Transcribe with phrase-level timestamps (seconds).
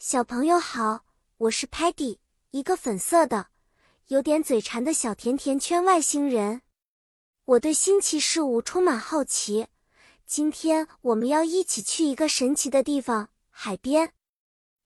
[0.00, 1.04] 小朋友好，
[1.38, 2.18] 我是 Patty，
[2.52, 3.48] 一个粉色的、
[4.06, 6.62] 有点嘴馋的小甜甜圈外星人。
[7.44, 9.66] 我对新奇事物充满好奇。
[10.24, 14.12] 今天我们要一起去一个神奇的地方——海边。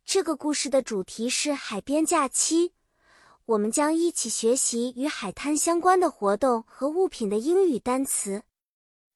[0.06, 2.73] 这个故事的主题是海边假期。
[3.45, 8.45] 我们将一起学习与海滩相关的活动和物品的英语单词。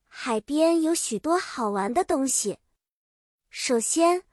[0.07, 2.59] 海边有许多好玩的东西。
[3.49, 4.25] 首先，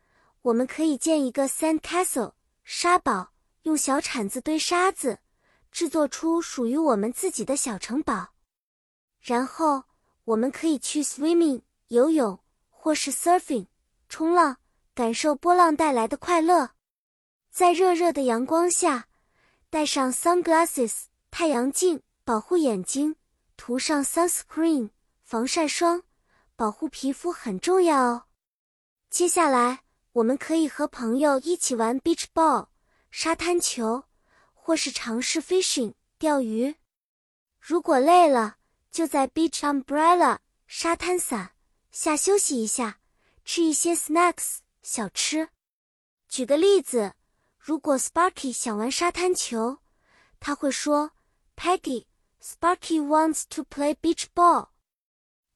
[0.44, 2.34] 我们可以建一个 sand castle
[2.66, 5.20] 沙堡，用小铲子堆沙子，
[5.72, 8.34] 制作出属于我们自己的小城堡。
[9.22, 9.86] 然后，
[10.26, 12.38] 我们可以去 swimming 游泳，
[12.70, 13.68] 或是 surfing
[14.10, 14.58] 冲浪，
[14.94, 16.72] 感受波浪带来的快乐。
[17.50, 19.08] 在热热的阳光下，
[19.70, 23.16] 戴上 sunglasses 太阳镜保护眼睛，
[23.56, 24.90] 涂上 sunscreen
[25.24, 26.04] 防晒霜，
[26.58, 28.24] 保护皮肤很重要哦。
[29.10, 29.83] 接下来。
[30.14, 32.68] 我们可以和朋友一起玩 beach ball
[33.10, 34.04] 沙滩球，
[34.54, 36.76] 或是尝试 fishing 钓鱼。
[37.60, 38.58] 如果累了，
[38.92, 40.38] 就在 beach umbrella
[40.68, 41.54] 沙滩伞
[41.92, 43.00] 下休息一下，
[43.44, 45.50] 吃一些 snacks 小吃。
[46.28, 47.14] 举个例子，
[47.58, 49.80] 如果 Sparky 想玩沙滩球，
[50.40, 51.12] 他会说
[51.56, 54.68] ：“Peggy，Sparky wants to play beach ball。”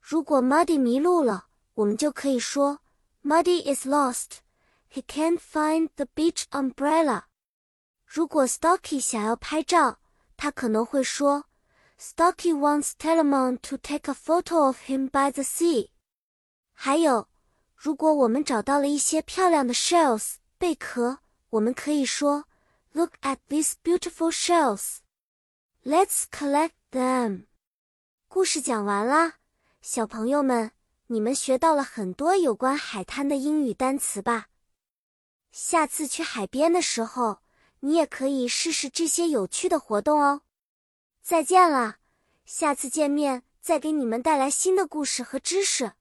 [0.02, 2.80] 如果 Muddy 迷路了，我们就可以说
[3.24, 4.40] ：“Muddy is lost。”
[4.91, 7.23] He can't find the beach umbrella。
[8.05, 10.01] 如果 Stocky 想要拍照，
[10.37, 11.45] 他可能会说：“
[11.99, 15.91] Stocky wants Telemon to take a photo of him by the sea。”
[16.75, 17.29] 还有，
[17.75, 21.21] 如果我们找到了一些漂亮的 shells 贝壳，
[21.51, 22.45] 我们可以说：“
[22.93, 24.99] Look at these beautiful shells.
[25.85, 27.47] Let's collect them。”
[28.29, 29.35] 故事讲完啦，
[29.81, 30.73] 小朋友们，
[31.07, 34.49] 你们学到了很多有关海滩的英语单词吧？
[35.60, 37.40] 下次去海边的时候，
[37.80, 40.42] 你也可以试试这些有趣的活动哦。
[41.24, 41.96] 再见了，
[42.46, 45.94] 下次见面再给你们带来新的故事和知识。